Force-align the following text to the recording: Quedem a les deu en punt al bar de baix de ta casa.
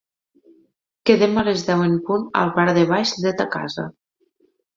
Quedem 1.09 1.37
a 1.41 1.43
les 1.47 1.65
deu 1.67 1.83
en 1.89 1.93
punt 2.07 2.25
al 2.41 2.55
bar 2.57 2.67
de 2.79 2.87
baix 2.95 3.13
de 3.27 3.35
ta 3.43 3.49
casa. 3.59 3.87